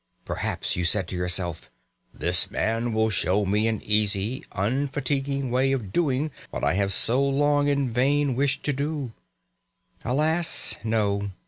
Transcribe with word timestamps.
Perhaps 0.25 0.75
you 0.75 0.83
said 0.83 1.07
to 1.09 1.15
yourself, 1.15 1.69
"This 2.11 2.49
man 2.49 2.91
will 2.91 3.11
show 3.11 3.45
me 3.45 3.67
an 3.67 3.83
easy, 3.83 4.43
unfatiguing 4.51 5.51
way 5.51 5.71
of 5.73 5.93
doing 5.93 6.31
what 6.49 6.63
I 6.63 6.73
have 6.73 6.91
so 6.91 7.21
long 7.23 7.67
in 7.67 7.93
vain 7.93 8.33
wished 8.35 8.63
to 8.63 8.73
do." 8.73 9.11
Alas, 10.03 10.73
no! 10.83 11.29